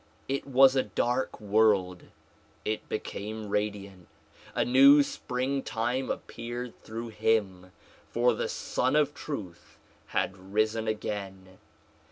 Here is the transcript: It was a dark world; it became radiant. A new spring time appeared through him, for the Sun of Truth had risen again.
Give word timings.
It 0.27 0.47
was 0.47 0.75
a 0.75 0.81
dark 0.81 1.39
world; 1.39 2.05
it 2.65 2.89
became 2.89 3.49
radiant. 3.49 4.07
A 4.55 4.65
new 4.65 5.03
spring 5.03 5.61
time 5.61 6.09
appeared 6.09 6.73
through 6.81 7.09
him, 7.09 7.71
for 8.09 8.33
the 8.33 8.49
Sun 8.49 8.95
of 8.95 9.13
Truth 9.13 9.77
had 10.07 10.53
risen 10.55 10.87
again. 10.87 11.59